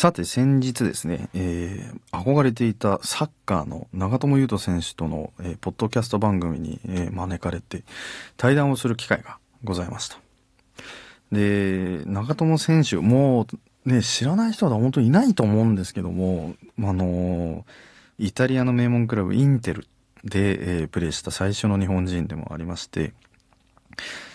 [0.00, 7.84] さて先日ですね、えー、憧れていたサッカーの長友佑都選手との、えー、ポッドキャスト番組に、えー、招かれて
[8.38, 10.16] 対談をする機会がございました。
[11.30, 13.46] で、長友選手、も
[13.84, 17.66] うね、知らない人は本当にいないと思うんですけども、あの
[18.18, 19.86] イタリアの名門クラブインテル
[20.24, 23.12] で、え、プレーした最初の日本人でもありまして、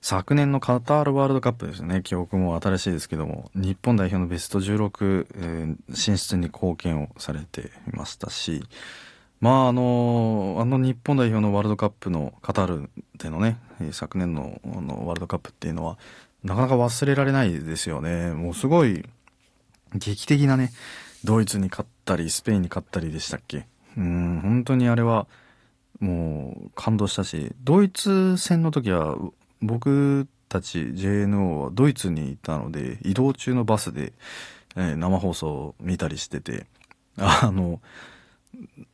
[0.00, 8.62] 昨年のカタールワールドカップですね、記憶も新しいですけども、日本代表のベスト16、えー、進出に貢献をされていましたし、
[9.40, 13.58] まああの、あの日本代表のワールドカップのカタールでのね、
[13.92, 15.98] 昨年のあのワールドカップっていうのは、
[16.42, 18.32] なかなか忘れられないですよね。
[18.32, 19.04] もうすごい
[19.94, 20.72] 劇的なね、
[21.24, 23.66] ドイツに勝ったり、スペインに勝ったりでしたっけ。
[23.96, 25.26] うん、本当にあれは、
[26.00, 29.16] もう感動したし、ドイツ戦の時は
[29.60, 34.12] 僕たち JNO はドイツにいたので、移動中のバスで、
[34.76, 36.66] えー、生放送を見たりしてて、
[37.16, 37.80] あの、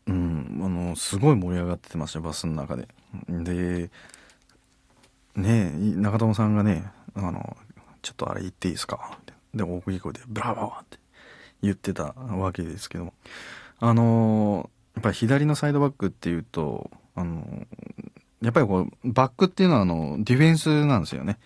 [0.07, 2.89] うん、あの、すごい盛り上がってましたバスの中で。
[3.29, 3.91] で、
[5.37, 7.57] ね長友さんがね、あの、
[8.03, 9.19] ちょっとあれ言っていいですか？
[9.55, 10.99] で、大きい声で、ブラボーって
[11.63, 13.15] 言ってたわけですけども。
[13.79, 17.67] あの、やっぱり左のサイドバックっていうと、あの、
[18.45, 21.39] やっぱりこう、バックっていうのはあの、ディフェンスなんですよね。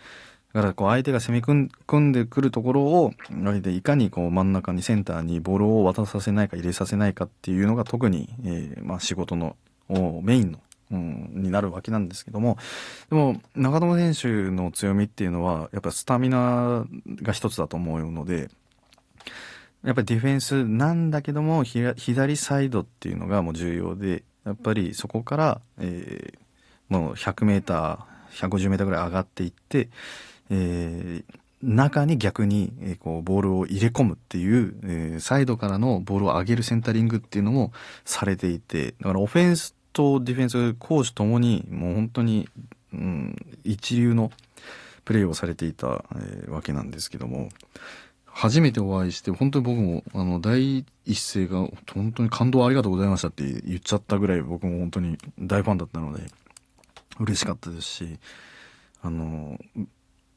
[0.52, 3.12] だからこう相手が攻め組んでくるところを、
[3.66, 9.56] いかにこう真ん中にセンターにボールを渡させないか入れさせないかっていうのが特に、えー、まあ仕事の
[10.22, 10.60] メインの、
[10.90, 12.56] うん、になるわけなんですけども、
[13.10, 16.86] でも長友選手の強みっていうのは、やっぱスタミナ
[17.22, 18.48] が一つだと思うので、
[19.84, 26.38] やっぱりディフェンスなんだけども、左サイドっていうのがもう重要で、やっぱりそこから、えー、
[26.88, 29.88] もう100メーター、150メーターぐらい上がっていって、
[30.50, 37.72] えー、中に逆に、えー、こうボールを入れ込むっていう、えー、サイドからのボールを上げるセンタリングっていうのも
[38.04, 42.48] されていて、だからオフェンスとディフェンス、攻守ともにもう本当に、
[42.92, 44.30] うん、一流の
[45.04, 47.48] プレーをされていた、えー、わけなんですけども、
[48.26, 56.22] 初めてお会いして、本当に僕も、あの、第一声が、本当に感動ありがとうございましたって言っちゃったぐらい僕も本当に大ファンだったので、
[57.20, 58.18] 嬉しかったですし、
[59.02, 59.58] あの、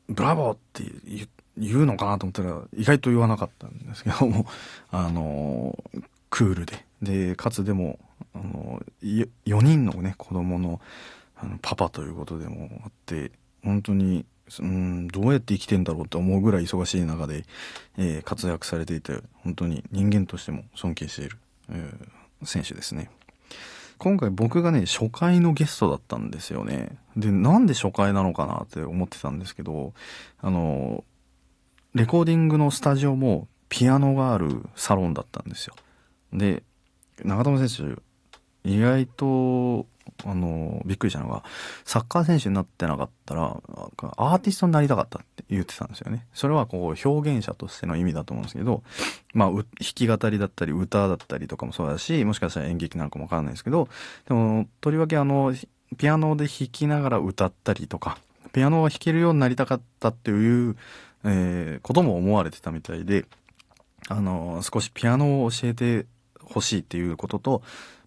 [0.07, 0.83] ブラボーって
[1.57, 4.45] 言うのかなと思ったら、意外と言わなかったんですけども、
[4.91, 5.77] あの、
[6.29, 6.85] クールで。
[7.01, 7.99] で、かつでも、
[8.33, 10.81] あの、4人のね、子供の
[11.35, 13.31] あのパパということでもあって、
[13.63, 14.25] 本当に、
[14.59, 17.45] うん、どうやって生きてんだろうって思うぐらい忙しい中で、
[17.97, 21.37] えー、活躍されていて、本当に人間としても尊敬している、
[21.69, 23.09] えー、選手ですね。
[24.01, 26.97] 今回僕がね、初回のゲストだったんですよね。
[27.15, 29.93] で、なんで初回なのかなって思ってたんですけど、
[30.39, 31.03] あの、
[31.93, 35.75] レコーディングのスタジオもピアノがあるサロンだったんですよ。
[36.33, 36.63] で、
[37.23, 38.01] 長友選手、
[38.63, 39.85] 意外と
[40.25, 41.43] あの、びっくりしたのが、
[41.85, 43.61] サッカー選手になってなかったら、
[44.17, 46.27] アーティストになりたかったって言ってたんですよね。
[46.33, 48.83] それはこう、表現者としての意味だと思うんですけど、
[49.33, 53.87] まあ、弾き語りだったり、歌だったりとかもそうだし、もしかしたら演劇なのかもわからないですけど、
[54.27, 55.53] でも、とりわけあの、
[55.97, 58.17] ピアノで弾きながら歌ったりとか、
[58.53, 60.75] ピアノが弾けるようになりたかったっていう、
[61.23, 63.25] えー、ことも思われてたみたいで、
[64.07, 66.05] あの、少しピアノを教えて
[66.41, 67.61] ほしいっていうことと、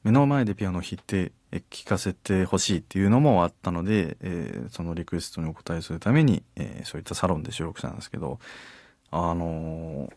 [0.04, 1.32] 目の前でピアノを弾いて
[1.70, 8.38] 聴かせてほしいっていうのもあったので、えー、そのリクエストにお答えするために、えー、そういったサロンで収録したんですけど、
[9.10, 10.12] あの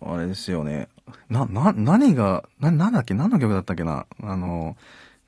[0.00, 0.88] ー、あれですよね。
[1.28, 3.14] な、な、何が、な、なんだっけ？
[3.14, 4.06] 何の曲だったっけな？
[4.22, 4.76] あの、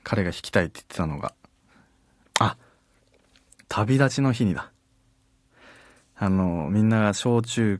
[0.03, 1.33] 彼が弾きたいって言ってたのが。
[2.39, 2.55] あ、
[3.67, 4.71] 旅立ちの日にだ。
[6.15, 7.79] あの、みんなが小中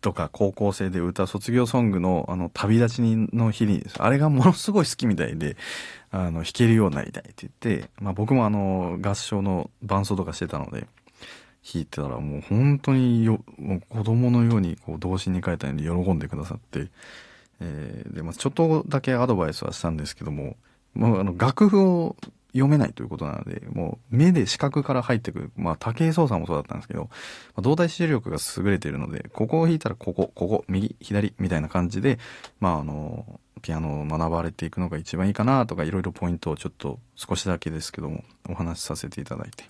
[0.00, 5.56] とか高校生で歌う卒業ソングのあの旅立ちの日に、あれがものすごい好きみたいで、
[6.10, 10.86] あの弾けるようになりたいって言って、まあ僕もあの合唱の伴奏とかしてたので、
[11.70, 16.88] 弾いてたらもう本当によ、もう子供のようにこう童心に書いたように喜んでくださって、
[17.60, 20.56] えー、で、まあちょっとだけアドバイスはしたんですけども、
[20.94, 22.16] もうあの楽譜を
[22.52, 25.52] 読めないということなので、もう目で視覚から入ってくる。
[25.56, 27.08] まあ、武井壮さんもそうだったんですけど、ま
[27.56, 32.18] あ、動体視力が優れているので、ここを弾いたらここ、ここ、右、左、みたいな感じで、
[32.60, 39.64] まあ、あの、ピアノを学ばれていくのが一番いいかなとか、いろいろポイントをちょっと少しだけですけども、お話しさせていただいて。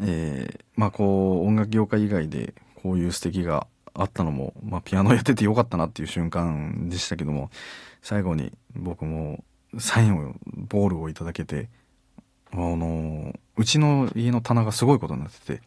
[0.00, 7.50] えー、まあ、こう、音楽業界以外でこういう素敵があったのも、まあ、ピアノやっててよかったなっていう瞬間でしたけども、
[8.02, 9.42] 最後に僕も
[9.78, 10.34] サインを、
[10.68, 11.68] ボールをいただけて、
[12.52, 15.62] あの、うちの家の棚がすごいことになってて、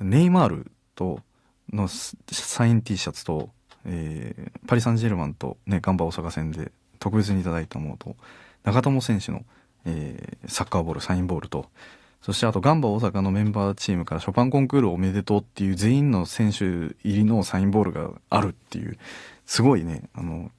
[0.00, 1.20] ネイマールと、
[1.72, 3.50] のサイン T シャツと、
[3.84, 8.16] えー、パリ・サンジェルマンとね、ガンバ大阪戦で特別にいただいたものと、
[8.64, 9.44] 長友選手の、
[9.84, 11.66] えー、サッカーボール、サインボールと、
[12.22, 18.98] そしてあとガンバ大阪のメンバーチームからショパンコンクールおめでとうっていう全員の選手入りのサインボールがあるっていう、
[19.44, 20.50] すごいね、あの、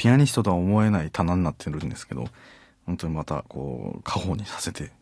[0.00, 2.24] ピアニストとは思えない棚になってるんですけど、
[2.86, 4.92] 本当にまたこう、家宝にさせて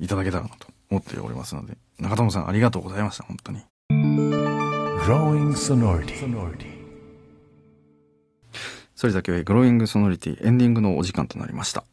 [0.00, 3.60] いただけたらなと思っておりますので、中友さんありがとうございました、本当に。
[5.04, 6.80] Growing Sonority
[8.96, 11.84] それだけはグローイングソノリティエンディングのお時間となりました。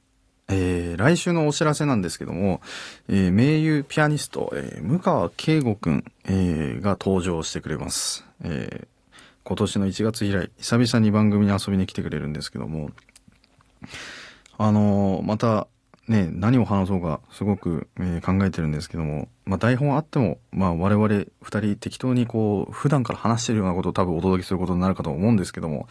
[0.49, 2.61] えー、来週のお知らせなんですけども、
[3.07, 8.25] えー、名優ピアニスト、えー、向川圭吾くん、えー、が登場してくれます。
[8.43, 8.87] えー、
[9.47, 12.91] 今年の1月以来、久々に番組に遊びに来てくれるんですけども、
[14.57, 15.69] あのー、また、
[16.09, 21.07] ね、何を話そうかすごく、えー、考えてるんですけども、まあ、台本あっても、まあ、我々
[21.41, 25.87] 二人適当にこう、普段から話してるようなことを多分お届けすることになるかと思うんですけども、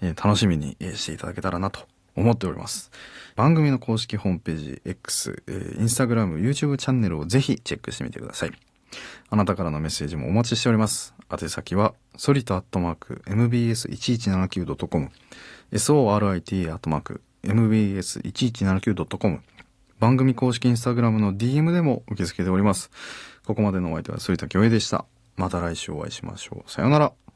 [0.00, 1.80] えー、楽しみにしていただけたらなと
[2.14, 2.92] 思っております。
[3.34, 8.69] 番組の公式ホームページ、X、えー、Instagram、YouTube チャンネルをぜひチェックしてみてください。
[9.28, 11.14] あなたからのメッセージもお待ちしております。
[11.30, 15.10] 宛先は、ソリタアットマーク、mbs1179.com、
[15.72, 19.40] sorit アットマーク、mbs1179.com、
[19.98, 22.90] 番組公式インスタグラムの DM でも受け付けております。
[23.46, 25.04] ここまでのお相手は反田恭平でした。
[25.36, 26.70] また来週お会いしましょう。
[26.70, 27.29] さようなら。